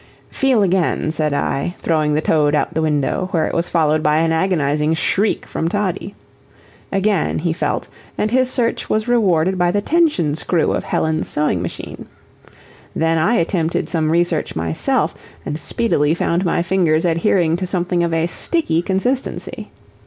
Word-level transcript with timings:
"Feel 0.31 0.63
again," 0.63 1.11
said 1.11 1.31
I, 1.31 1.75
throwing 1.77 2.15
the 2.15 2.21
toad 2.21 2.55
out 2.55 2.73
the 2.73 2.81
window, 2.81 3.27
where 3.29 3.45
it 3.45 3.53
was 3.53 3.69
followed 3.69 4.01
by 4.01 4.17
an 4.17 4.31
agonizing 4.31 4.95
shriek 4.95 5.45
from 5.45 5.67
Toddie. 5.69 6.15
Again 6.91 7.37
he 7.37 7.53
felt, 7.53 7.87
and 8.17 8.31
his 8.31 8.49
search 8.49 8.89
was 8.89 9.07
rewarded 9.07 9.59
by 9.59 9.69
the 9.69 9.79
tension 9.79 10.33
screw 10.33 10.71
of 10.73 10.85
Helen's 10.85 11.27
sewing 11.27 11.61
machine. 11.61 12.07
Then 12.95 13.19
I 13.19 13.35
attempted 13.35 13.89
some 13.89 14.09
research 14.11 14.55
myself, 14.55 15.13
and 15.45 15.59
speedily 15.59 16.15
found 16.15 16.43
my 16.43 16.63
fingers 16.63 17.05
adhering 17.05 17.55
to 17.57 17.67
something 17.67 18.01
of 18.03 18.11
a 18.11 18.25
sticky 18.25 18.81
consistency. 18.81 19.69